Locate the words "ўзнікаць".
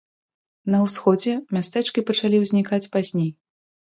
2.45-2.89